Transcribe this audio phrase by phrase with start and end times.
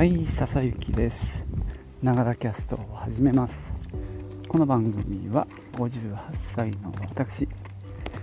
[0.00, 1.46] はい笹雪です。
[2.02, 3.76] ながらキャストを始めます。
[4.48, 7.46] この番組は58歳の私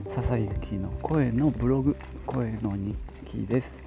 [0.10, 1.96] 笹雪の声のブログ
[2.26, 2.96] 声の日
[3.26, 3.80] 記です。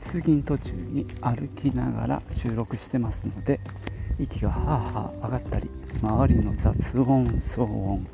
[0.00, 3.60] 通勤途中に歩きながら収録してますので
[4.18, 5.68] 息がはあはあ上がったり
[6.00, 8.06] 周りの雑音騒音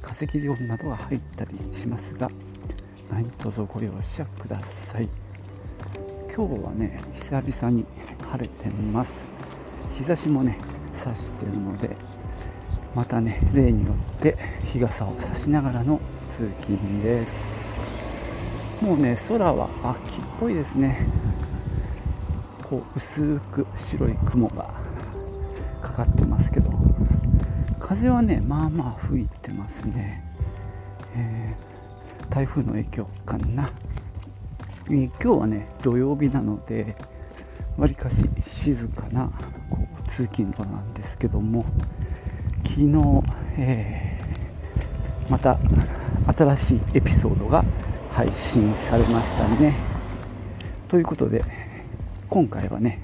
[0.00, 2.28] 化石量などが入ったりしますが
[3.10, 5.25] 何卒ご容赦ください。
[6.36, 7.86] 今日はね久々に
[8.30, 9.24] 晴れてます。
[9.94, 10.58] 日差しもね
[10.92, 11.96] 差してるので
[12.94, 14.36] またね例によって
[14.70, 17.46] 日傘を差しながらの通勤です。
[18.82, 21.06] もうね空は秋っぽいですね。
[22.62, 24.74] こう薄く白い雲が
[25.80, 26.70] かかってますけど
[27.80, 30.22] 風はねまあまあ吹いてますね、
[31.14, 33.70] えー、台風の影響かな、
[34.88, 36.94] えー、今日はね土曜日なので
[37.76, 39.32] わりかし静かな
[39.68, 41.64] こう通勤路なんですけども
[42.64, 43.22] 昨日、
[43.58, 45.58] えー、また
[46.36, 47.64] 新しいエピソードが
[48.12, 49.74] 配信されましたね
[50.86, 51.44] ということで
[52.30, 53.00] 今回はね、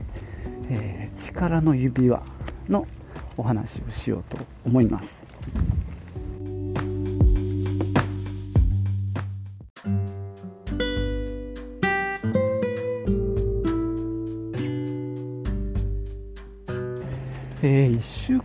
[0.71, 2.23] えー、力の指輪
[2.69, 2.87] の
[3.37, 5.31] お話をしようと思います。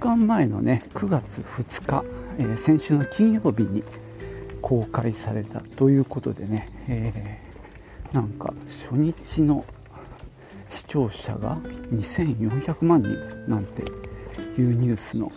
[0.07, 2.05] 間前のね9月2日、
[2.39, 3.83] えー、先週の金曜日に
[4.61, 9.65] 公開されたということでね、えー、なんか初日の
[10.69, 11.57] 視聴者が
[11.91, 13.09] 2400万人
[13.49, 13.81] なんて
[14.61, 15.29] いうニュースの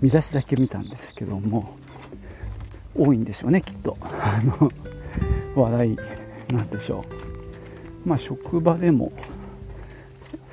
[0.00, 1.74] 見出しだけ見たんですけども
[2.94, 3.96] 多いんでしょうねきっと。
[4.00, 4.70] あの
[5.56, 5.96] 話題
[6.52, 7.04] なんでしょ
[8.04, 8.08] う。
[8.08, 9.12] まあ職場でも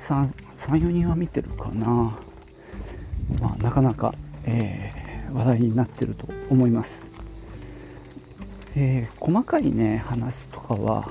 [0.00, 2.25] 34人は見てるかな。
[3.40, 4.14] まあなかなか、
[4.44, 7.04] えー、話題になってると思います、
[8.74, 11.08] えー、細かいね話とかは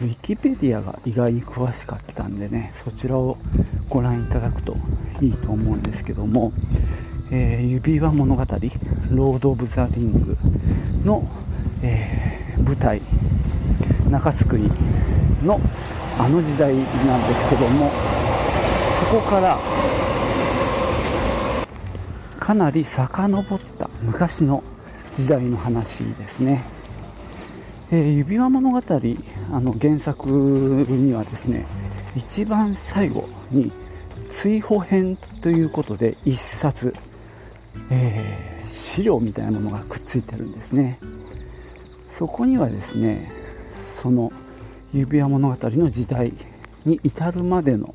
[0.00, 3.36] ウィキペディアが意外に詳しかったんでねそちらを
[3.88, 4.76] ご覧いただくと
[5.20, 6.52] いいと思うんですけども、
[7.32, 10.36] えー、指輪物語ロード・オブ・ザ・リング
[11.04, 11.28] の、
[11.82, 13.02] えー、舞台
[14.08, 14.70] 中津国
[15.42, 15.60] の
[16.18, 17.90] あの時代なんですけども
[18.98, 19.58] そこから
[22.48, 24.64] かなり遡った昔の
[25.14, 26.64] 時代の話ですね。
[27.90, 31.66] えー、指輪物語あの原作にはですね
[32.16, 33.70] 一番最後に
[34.30, 36.94] 追放編ということで一冊、
[37.90, 40.98] えー、資料みたいなものがくっついてるんですね。
[42.08, 43.30] そこにはですね
[43.74, 44.32] その
[44.94, 46.32] 指輪物語の時代
[46.86, 47.94] に至るまでの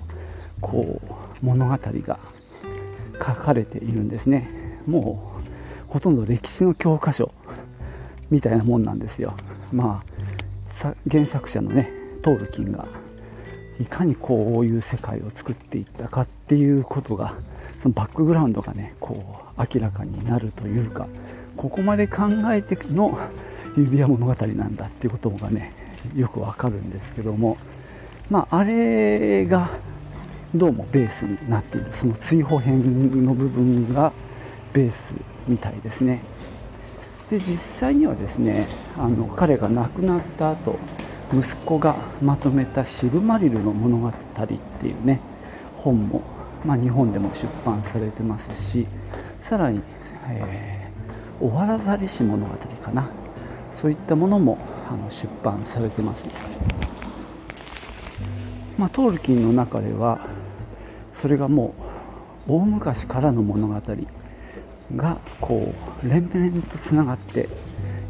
[0.61, 1.01] こ
[1.41, 2.19] う物語が
[3.13, 4.49] 書かれているんですね。
[4.87, 5.33] も
[5.87, 7.31] うほとんど歴史の教科書
[8.29, 9.35] みたいなもんなんですよ。
[9.71, 10.03] ま
[10.81, 11.91] あ原作者のね
[12.21, 12.85] トールキンが
[13.79, 17.35] いかにこういう世界を作っていったかっていうことが
[17.79, 19.23] そのバックグラウンドがねこ
[19.57, 21.07] う明らかになるというか
[21.55, 23.17] ここまで考えての
[23.77, 25.73] 指輪物語なんだっていうことがね
[26.15, 27.57] よくわかるんですけども
[28.29, 29.69] まああれが
[30.55, 34.13] どうもベースになっているその追放編の部分が
[34.71, 35.15] ベース
[35.47, 36.21] みたいですね。
[37.31, 40.77] で実際にはですねあの彼が亡くなった後
[41.33, 44.13] 息子がまとめた「シルマリルの物語」っ
[44.45, 44.53] て
[44.87, 45.21] いうね
[45.77, 46.21] 本も、
[46.63, 48.85] まあ、日本でも出版されてますし
[49.41, 49.81] さらに、
[50.29, 53.09] えー、おわらざりし物語かな。
[53.71, 56.31] そういったものもあの出版されてますね、
[58.77, 60.19] まあ、トールキンの中では
[61.13, 61.73] それがも
[62.47, 63.81] う大昔からの物語
[64.95, 67.47] がこう連綿とつながって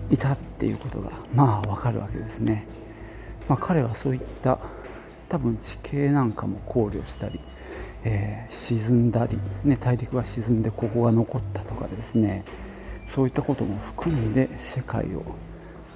[0.09, 2.65] いたっていうことがまあわかるわけですね、
[3.47, 4.57] まあ、彼はそういった
[5.29, 7.39] 多分地形なんかも考慮したり、
[8.03, 12.43] えー、沈んだり、ね、大陸が沈んでここが残ったとかですね。
[13.07, 15.23] そういったことも含んで世界を、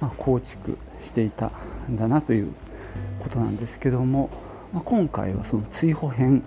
[0.00, 1.50] まあ、構築していた
[1.88, 2.52] んだなという
[3.20, 4.30] ことなんですけども、
[4.72, 6.42] まあ、今回はその追放編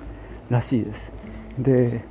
[0.52, 1.12] らしいです。
[1.58, 2.04] で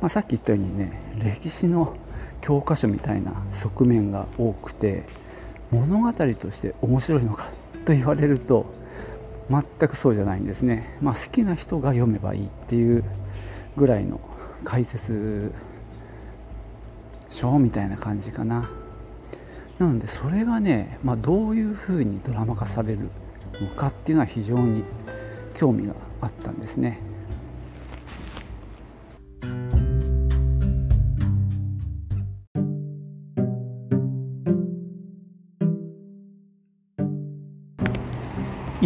[0.00, 1.96] まあ、さっき言ったようにね歴史の
[2.40, 5.04] 教科書みたいな側面が多くて
[5.70, 7.48] 物語として面白いのか
[7.84, 8.66] と言われると
[9.50, 13.04] 全くそうじゃないんですね、まあ、好きな人が読めばいいっていう
[13.76, 14.20] ぐらいの
[14.64, 15.52] 解説
[17.30, 18.70] 書みたいな感じかな。
[19.78, 23.10] なのでそれがね、まあ、どういうふうにドラマ化される
[23.60, 24.84] のかっていうのは非常に
[25.54, 27.00] 興味があったんですね。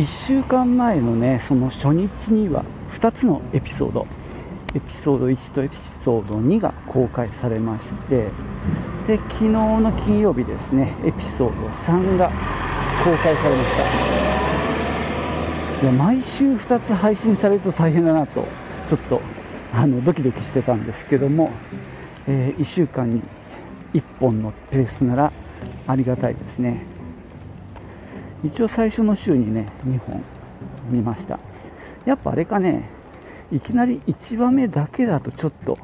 [0.00, 4.06] 1週間前のねその初日には2つのエピソード。
[4.74, 8.28] エピソード1とエピソード2が公開されまして
[9.04, 12.28] で昨日の金曜日ですねエピソード3が
[13.02, 13.82] 公開されました。
[15.82, 18.46] いや毎週2つ配信されると大変だなと
[18.88, 19.20] ちょっと
[19.74, 21.50] あのドキドキしてたんですけども、
[22.26, 23.22] えー、1週間に
[23.92, 25.32] 1本のペースなら
[25.86, 26.89] ありがたいですね。
[28.42, 30.22] 一応最初の週にね2本
[30.90, 31.38] 見ました。
[32.06, 32.88] やっぱあれかね
[33.52, 35.78] いきなり1話目だけだとちょっと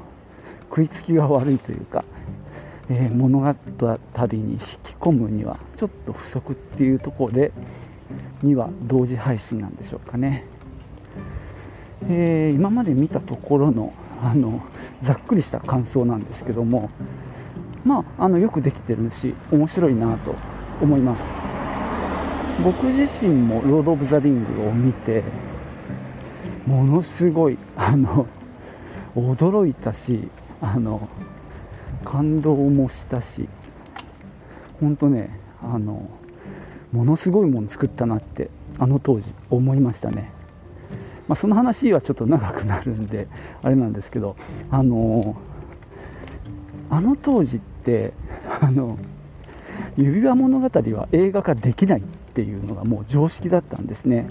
[0.63, 2.05] 食いつきが悪いというか、
[2.89, 7.53] えー、物語に引き込むにはちょっと不足っていうところで
[8.43, 10.45] 2話同時配信なんでしょうかね、
[12.09, 13.93] えー、今まで見たところの
[14.23, 14.63] あの
[15.03, 16.89] ざっくりした感想なんですけども
[17.85, 20.35] まああのよくできてるし面白いなと
[20.81, 21.46] 思います。
[22.63, 25.23] 僕自身も「ロード・オブ・ザ・リング」を見て
[26.67, 28.27] ものすごいあの
[29.15, 30.29] 驚いたし
[30.61, 31.09] あの
[32.05, 33.49] 感動もしたし
[34.81, 36.09] 本当ねあの
[36.93, 40.31] ものすごいもの作ったなってあの当時思いましたね、
[41.29, 43.29] まあ、その話はちょっと長くなるんで
[43.63, 44.37] あれなんですけど
[44.71, 45.37] あの
[46.89, 48.13] あの当時って
[48.61, 48.99] あの
[49.97, 52.03] 指輪物語は映画化できない。
[52.37, 54.29] ていうのがもう常識だったんですね、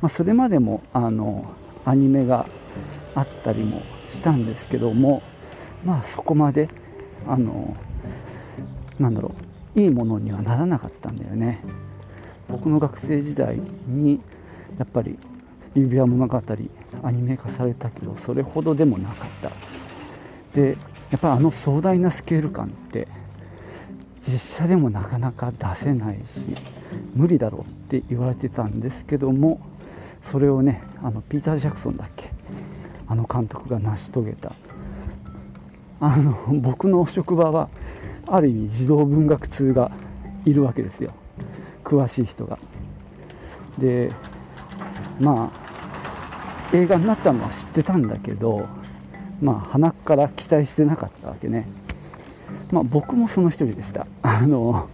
[0.00, 1.44] まあ、それまでもあの
[1.84, 2.46] アニメが
[3.14, 5.22] あったりもしたんですけども
[5.84, 6.70] まあそこまで
[7.26, 7.76] あの
[8.98, 9.34] なんだろ
[9.76, 11.62] ういいものにはならなかったんだよね。
[12.48, 14.20] 僕の学生時代に
[14.78, 15.18] やっぱり
[15.74, 16.42] 指輪物語
[17.02, 19.50] アニメ化されたけどそれほどでもなかった。
[20.58, 20.76] で
[21.10, 23.06] やっぱりあの壮大なスケール感って
[24.26, 26.40] 実写でもなかなか出せないし
[27.14, 29.60] 無理だろうって言われてたんですけども
[30.22, 32.30] それをねあのピーター・ジャクソンだっけ
[33.06, 34.52] あの監督が成し遂げた。
[36.00, 37.68] あの僕の職場は
[38.26, 39.90] ある意味児童文学通が
[40.44, 41.12] いるわけですよ。
[41.82, 42.58] 詳しい人が。
[43.78, 44.12] で
[45.18, 48.68] まあ映画になったのは知ってたんだけど
[49.40, 51.66] まあ鼻から期待してなかったわけね。
[52.70, 54.06] まあ、僕もその一人でした。
[54.22, 54.88] あの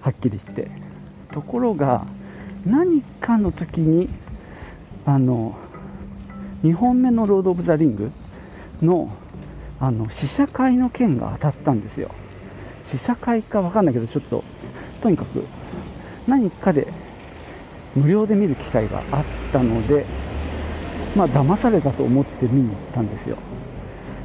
[0.00, 0.70] はっきり言って。
[1.36, 2.06] ところが
[2.64, 4.08] 何かの時に
[5.04, 5.54] あの
[6.64, 8.10] 2本目の「ロード・オブ・ザ・リング
[8.80, 9.10] の」
[9.78, 12.10] あの試写会の件が当たったんですよ。
[12.84, 14.42] 試写会か分かんないけどちょっと
[15.02, 15.44] とにかく
[16.26, 16.90] 何かで
[17.94, 20.06] 無料で見る機会があったので
[21.14, 23.36] まあ騙されたと思って見に行ったんですよ。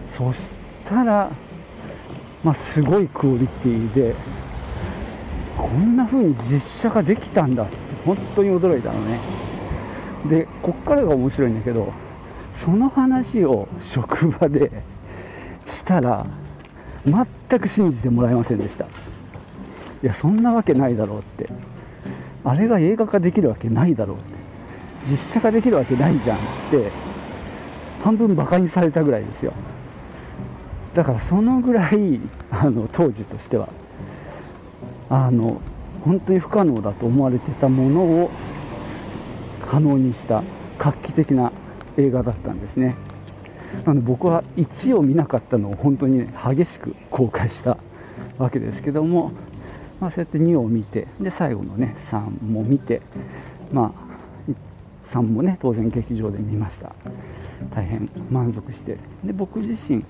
[0.08, 0.50] そし
[0.86, 1.30] たら
[2.44, 4.16] まあ、すごいクオリティで
[5.58, 7.74] こんな風に実写化できたんだって
[8.04, 9.20] 本当に驚いたのね。
[10.28, 11.92] でこっからが面白いんだけど
[12.54, 14.72] その話を職場で
[15.66, 16.26] したら
[17.06, 18.86] 全く信じてもらえませんでした。
[18.86, 18.88] い
[20.04, 21.48] やそんなわけないだろうって。
[22.44, 24.26] あれが映画化できるわけないだろうって。
[25.08, 26.92] 実写化できるわけないじゃんって
[28.04, 29.54] 半分バカにされたぐらいですよ。
[30.94, 32.20] だからそのぐらい
[32.50, 33.70] あの当時としては
[35.10, 35.62] あの
[36.04, 38.32] 本当に不可能だと思われてたものを
[39.66, 40.44] 可能にした
[40.78, 41.52] 画期的な
[41.98, 42.96] 映画だったんですね。
[43.86, 47.78] なので僕は1を見なかったのを本当に、ね、激しく後悔した
[48.38, 49.32] わけですけども、
[50.02, 53.02] まあ、そうやって2を見てで最後のね3も見て
[53.72, 54.12] まあ
[55.10, 56.94] 3もね当然劇場で見ました。
[57.74, 58.98] 大変満足して。
[59.24, 60.04] で僕自身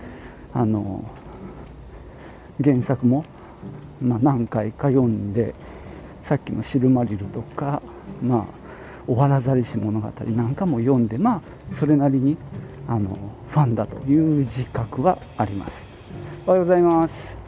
[0.54, 1.04] あの
[2.64, 3.26] 原作も、
[4.02, 5.54] まあ、何回か読んで
[6.24, 7.82] さっきの「シルマリル」とか
[8.22, 8.46] 「まあ、
[9.08, 11.42] おわらざりし物語」なんかも読んでまあ
[11.74, 12.38] それなりに
[12.88, 13.18] あの
[13.50, 15.92] ファンだという自覚はあります。
[16.46, 17.41] おはようございます。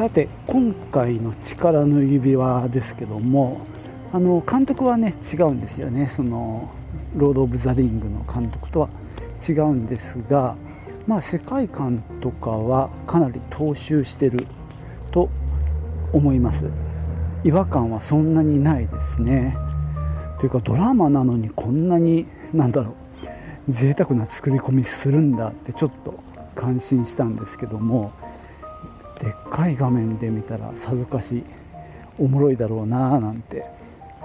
[0.00, 3.60] さて今回の力の指輪ですけども
[4.14, 6.06] あの監督はね違うんですよね。
[6.06, 6.72] その
[7.14, 8.88] ロード・オブ・ザ・リングの監督とは
[9.46, 10.56] 違うんですが
[11.06, 14.46] まあ世界観とかはかなり踏襲してる
[15.10, 15.28] と
[16.14, 16.70] 思います。
[17.44, 19.54] 違和感はそんなにないですね。
[20.38, 22.94] というかドラマなのにこんなになんだろ
[23.68, 26.18] う贅沢な作り込みするんだってちょっと
[26.54, 28.12] 感心したんですけども
[29.20, 31.44] でっかい画面で見たらさぞかし
[32.18, 33.64] おもろいだろうなーなんて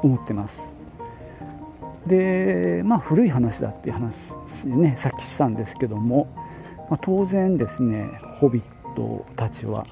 [0.01, 0.71] 思ってます。
[2.07, 4.31] でまあ古い話だっていう話
[4.65, 6.27] ねさっきしたんですけども、
[6.89, 8.07] まあ、当然ですね
[8.39, 9.87] ホビットたちは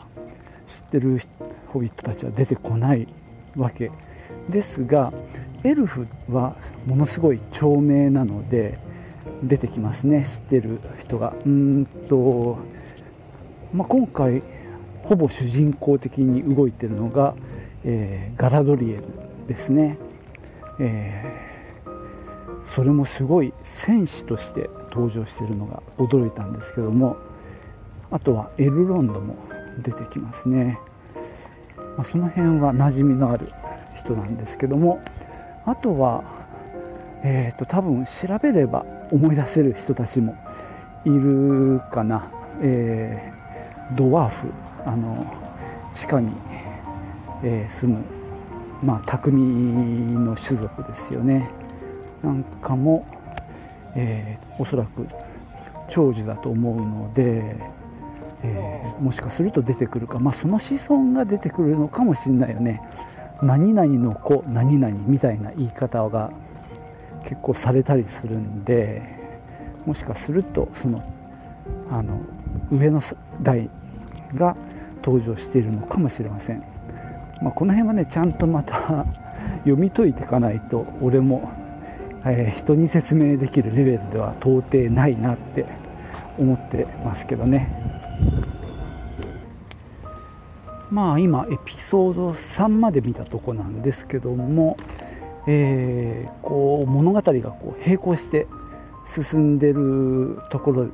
[0.68, 1.20] 知ってる
[1.68, 3.08] ホビットたちは出てこない
[3.56, 3.92] わけ。
[4.50, 5.12] ですが
[5.64, 6.56] エルフは
[6.86, 8.78] ものすごい長命なので
[9.44, 11.34] 出てきますね知ってる人が。
[11.46, 12.58] うんと、
[13.74, 14.44] まあ、今回
[15.04, 17.36] ほぼ主人公的に動いてるのが、
[17.86, 19.04] えー、ガラドリエル
[19.48, 19.98] ですね、
[20.80, 27.18] えー、それもすごい戦士として登場してるのが驚いたんですけども
[28.12, 29.36] あとはエルロンドも
[29.84, 30.80] 出てきますね、
[31.98, 33.52] まあ、その辺は馴染みのある
[33.98, 35.04] 人なんですけども
[35.66, 36.24] あとは、
[37.26, 40.36] えーと、多分調べれば思い出せる人たちも
[41.06, 42.32] いるかな、
[42.62, 44.63] えー、ドワーフ。
[44.86, 45.26] あの
[45.94, 46.32] 地下に、
[47.44, 48.04] えー、住む、
[48.84, 51.50] まあ、匠の種族ですよね。
[52.24, 53.06] なんかも、
[53.96, 55.08] えー、おそらく
[55.90, 57.56] 長寿だと思うので、
[58.44, 62.82] えー、もしかすると出てくるか、まあ、その子孫が出てくるのかもしれないよね。
[63.42, 66.32] 何々の子何々みたいな言い方が
[67.24, 69.02] 結構されたりするんで
[69.86, 71.04] もしかするとその
[71.92, 72.22] あの
[72.72, 73.02] 上の
[73.42, 73.70] 代
[74.34, 74.56] が
[75.04, 76.64] 登場しているのかもしれません、
[77.42, 79.06] まあ、この辺はねちゃんとまた
[79.66, 81.52] 読み解いていかないと俺も、
[82.26, 85.66] えー、人に説明できるレベルでは到底ないなって
[86.38, 87.70] 思ってますけどね
[90.90, 94.78] まあ今エピソード3まで見たとこなんですけども、
[95.48, 98.46] えー、こう物語がこう並行して
[99.08, 100.88] 進んでるところ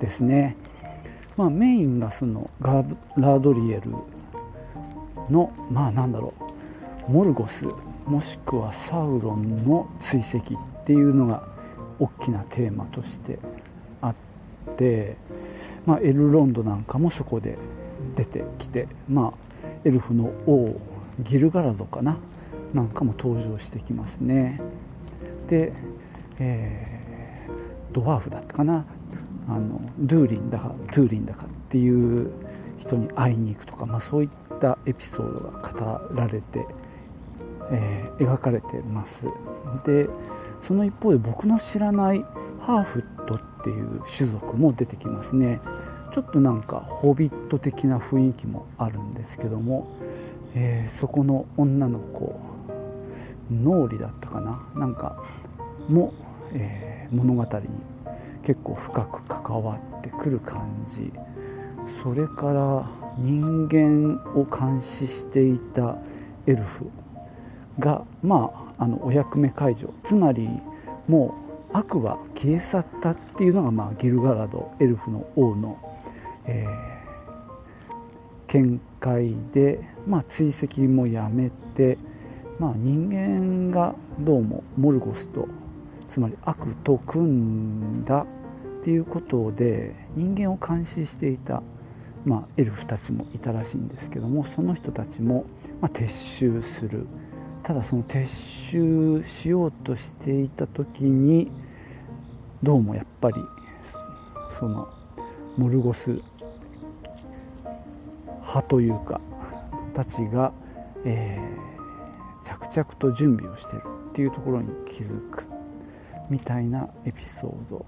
[0.00, 0.56] ですね。
[1.40, 3.92] まあ、メインがそのガーラードリエル
[5.30, 6.34] のまあなんだろ
[7.08, 7.64] うモルゴス
[8.04, 11.48] もしくはサウロンの追跡っていうのが
[11.98, 13.38] 大きなテーマとして
[14.02, 14.14] あっ
[14.76, 15.16] て、
[15.86, 17.56] まあ、エルロンドなんかもそこで
[18.16, 19.32] 出てきて、ま
[19.64, 20.78] あ、エルフの王
[21.20, 22.18] ギルガラドかな
[22.74, 24.60] なんかも登場してきますね。
[25.48, 25.72] で、
[26.38, 28.84] えー、ドワーフだったかな。
[29.50, 32.30] あのドゥーリンだかトゥーリンだかっていう
[32.78, 34.28] 人に会いに行くとか、まあ、そういっ
[34.60, 36.64] たエピソードが語られて、
[37.72, 39.24] えー、描かれてます。
[39.84, 40.08] で
[40.62, 42.24] その一方で僕の知らない
[42.60, 45.60] ハーフットっていう種族も出てきますね。
[46.12, 49.88] ちょっとなんかホビット的な雰囲気もあるんですけども、
[50.54, 52.38] えー、そこの女の子
[53.50, 54.60] 脳裏だったかな？
[54.76, 55.22] なんか
[55.88, 56.12] も、
[56.52, 57.68] えー、物語に
[58.44, 61.12] 結構深く関わってくる感じ。
[62.02, 65.96] それから人間を監視していた
[66.46, 66.90] エルフ
[67.78, 70.48] がまああのお役目解除つまり
[71.08, 71.34] も
[71.72, 75.78] う悪は消え去ったっていうのが、まあ、ギルガラドエルフの王の、
[76.46, 81.98] えー、見解で、まあ、追跡もやめて、
[82.58, 85.46] まあ、人間がどうもモルゴスと
[86.08, 88.26] つまり悪と組んだ
[88.80, 91.62] っていうことで人間を監視していた、
[92.24, 95.44] まあ、エルフたちもいたらしいんですけどもその人たちも、
[95.80, 97.06] まあ、撤収する。
[97.62, 98.26] ただその撤
[99.20, 101.50] 収しようとしていた時に
[102.62, 103.36] どうもやっぱり
[104.50, 104.88] その
[105.58, 106.20] モルゴス
[108.40, 109.20] 派というか
[109.94, 110.52] たちが、
[111.04, 115.44] えー、着々と準備をしてるっていうところに気づく
[116.30, 117.84] みたいなエピソード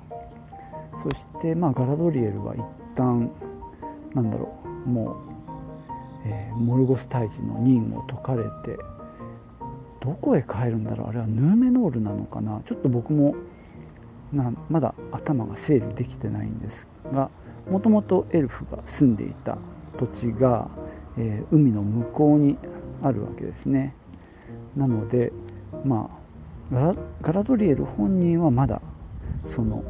[1.03, 2.63] そしてまあガラドリエルは一
[2.97, 3.31] 旦
[4.15, 4.53] なんだろ
[4.87, 5.17] うもう、
[6.27, 8.79] えー、モルゴス退治の任を解かれて
[10.01, 13.35] どこへ帰るんだろうあれはヌーメノールなのかなちょっと僕も
[14.33, 17.31] なまだ頭が整理できてないんですが
[17.71, 19.59] もともとエルフが住んでいた
[19.99, 20.69] 土地が、
[21.17, 22.57] えー、海の向こうに
[23.03, 23.95] あるわけですね。
[24.77, 25.33] なので
[25.85, 26.11] ま
[26.73, 28.81] あガラドリエル本人はまだ
[29.47, 29.85] その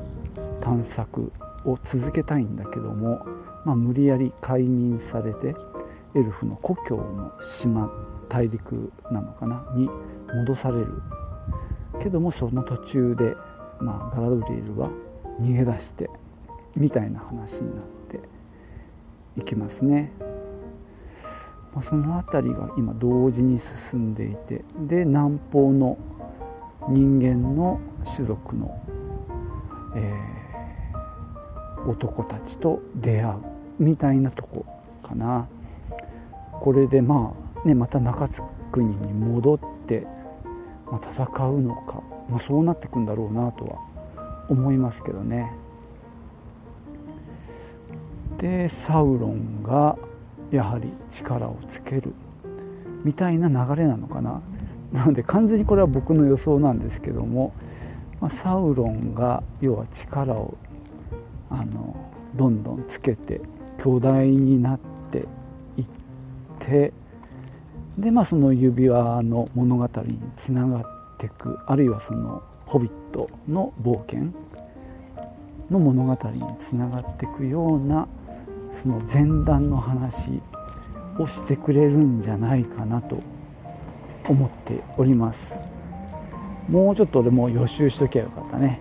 [0.62, 1.32] 探索
[1.66, 3.26] を続けたいんだけども、
[3.64, 5.54] まあ、無理やり解任されて
[6.14, 7.90] エルフの故郷の島
[8.28, 9.90] 大陸なのかなに
[10.34, 10.86] 戻される
[12.02, 13.34] けどもその途中で、
[13.80, 14.88] まあ、ガラドリエルは
[15.40, 16.08] 逃げ出して
[16.76, 18.20] みたいな話になって
[19.36, 20.12] いきますね。
[21.74, 25.96] まあ、その辺りが今同時に進んでいてで南方の
[26.88, 28.78] 人間の種族の、
[29.96, 30.41] えー、
[31.86, 33.34] 男たちと出会う
[33.78, 34.64] みたいなとこ
[35.02, 35.48] かな。
[36.52, 37.34] これでま
[37.64, 40.06] あねまた中津国に戻って、
[40.90, 43.78] まあ、戦うのか、まあ、そうなってくんだろうなとは
[44.48, 45.52] 思いますけどね。
[48.38, 49.96] でサウロンが
[50.50, 52.12] やはり力をつける
[53.04, 54.40] みたいな流れなのかな。
[54.92, 57.54] なので完全にこれは僕の予想なんですけども、
[58.20, 60.56] まあ、サウロンが要は力を
[61.52, 61.94] あの
[62.34, 63.40] どんどんつけて
[63.78, 64.80] 巨大になっ
[65.10, 65.18] て
[65.76, 65.84] いっ
[66.58, 66.92] て
[67.98, 70.82] でまあその指輪の物語につながっ
[71.18, 74.32] ていくあるいはその「ホビット」の冒険
[75.70, 78.08] の物語につながっていくような
[78.72, 80.40] その前段の話
[81.18, 83.20] をしてくれるんじゃないかなと
[84.26, 85.58] 思っております。
[86.68, 88.80] もうちょっと俺も予習しときゃよかったね。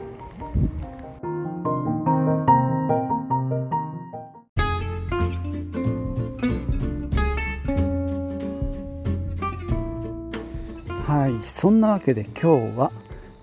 [11.61, 12.91] そんなわけで今日は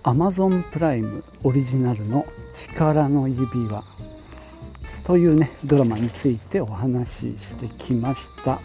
[0.03, 3.81] Amazon プライムオリジナルの「力の指輪」
[5.07, 8.59] というねドラマについてお話ししてきました、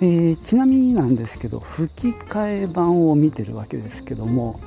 [0.00, 4.58] えー、ちなみになんですけど吹き替え版を見てるわけですけども、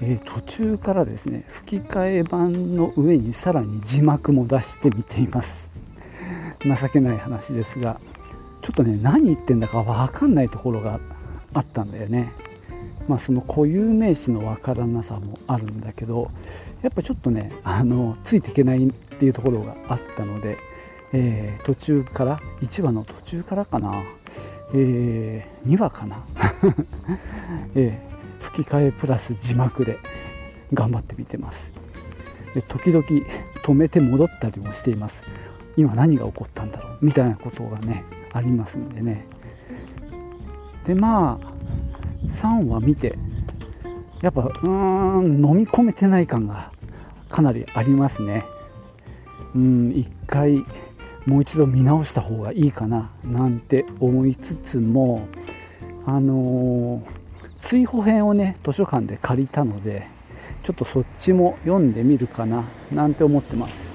[0.00, 5.68] えー、途中からですね吹き替え版の上にさらに字幕も出してみています。
[6.64, 8.00] 情けない話ですが
[8.62, 10.98] ちょっとね何言ってんだか分かんないところが
[11.52, 12.47] あったんだよね。
[13.08, 16.30] まあ、その固有名詞のわからなさもあるんだけど
[16.82, 20.58] やっぱちょっとねあのついていけないっていうところがあったので、
[21.12, 24.02] えー、途中から1話の途中からかな、
[24.74, 26.22] えー、2話かな、
[27.74, 29.98] えー、吹き替えプラス字幕で
[30.72, 31.72] 頑張ってみてます。
[32.54, 35.22] で時々止めて戻ったりもしています。
[35.76, 36.98] 今何が起こったんだろう。
[37.00, 39.26] みたいなことがねありますんでね。
[40.86, 41.57] でまあ
[42.26, 43.18] 3話見て
[44.20, 46.72] やっぱうーん飲み込めてない感が
[47.28, 48.44] かなりありますね。
[49.54, 50.64] うん一回
[51.24, 55.26] もう一度見直した方がいいかななんて思いつつも
[56.06, 57.02] あのー、
[57.60, 60.06] 追放編をね図書館で借りたので
[60.62, 63.94] ちょっとそっちも読んでみるかななんて思ってます。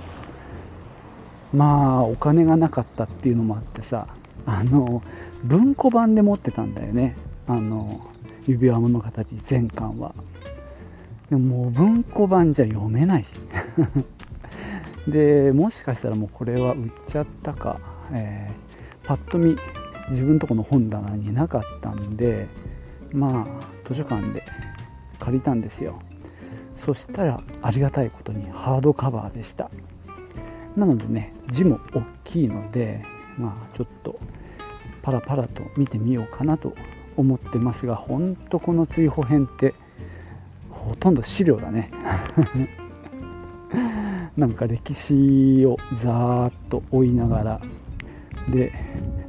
[1.53, 4.07] まあお金がなかったっていうのもあってさ
[4.45, 5.03] あの
[5.43, 7.15] 文庫版で持ってたんだよね。
[7.47, 8.01] あの
[8.47, 9.05] 指輪物語
[9.43, 10.13] 全巻は。
[11.29, 13.31] でももう文庫版じゃ読めないし。
[15.07, 17.79] でもしかしたらもうこれは売っちゃったか、
[18.11, 19.57] えー、パッと見
[20.09, 22.47] 自分とこの本棚になかったんで
[23.11, 24.43] まあ図書館で
[25.19, 25.99] 借りたんですよ。
[26.75, 29.69] そしたらありがたいことにハードカバーでした。
[30.75, 33.03] なのでね字も大きいので
[33.37, 34.19] まあちょっと
[35.01, 36.73] パラパラと見てみようかなと
[37.17, 39.73] 思ってますが本当この追放編って
[40.69, 41.91] ほとんど資料だね。
[44.37, 47.61] なんか歴史をざーっと追いながら
[48.49, 48.71] で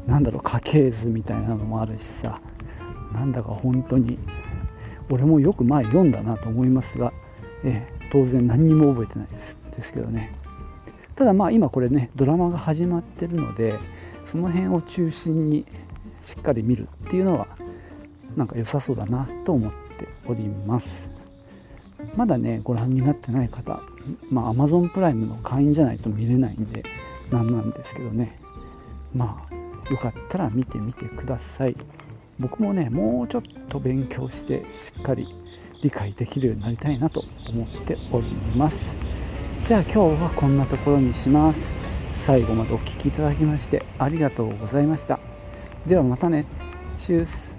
[0.06, 2.40] なんだろう家系図みたいなのもあるしさ
[3.12, 4.18] なんだか本当に
[5.10, 7.12] 俺もよく前読んだなと思いますが、
[7.64, 9.56] え当然何にも覚えてないです。
[9.76, 10.32] ですけどね。
[11.16, 13.74] ただまあ今これねドラマが始まってるので
[14.24, 15.64] その辺を中心に
[16.22, 17.46] しっかり見るっていうのは
[18.36, 21.10] なんか良さそうだなと思っております。
[22.16, 23.80] まだねご覧になってない方
[24.30, 26.84] まあ Amazon プライムの会員じゃないと見れないんで
[27.30, 28.38] なんなんですけどね。
[29.14, 31.76] まあよかったら見てみてください。
[32.38, 35.26] 僕もねもうちょっと勉強してしっかり
[35.82, 38.94] 理解できるようになりたいなと思っております。
[39.64, 41.72] じゃあ今日はこんなところにします。
[42.14, 45.18] 最後までお聴きいただきましてありがとうございました。
[45.86, 46.44] ではまたね。
[46.96, 47.53] チュース。